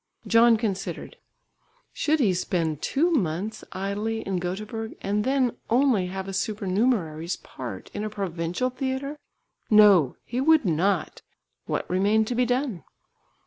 [0.25, 1.17] John considered:
[1.93, 7.91] Should he spend two months idly in Göteborg and then only have a supernumerary's part
[7.93, 9.19] in a provincial theatre?
[9.69, 10.15] No!
[10.23, 11.21] He would not!
[11.67, 12.83] What remained to be done?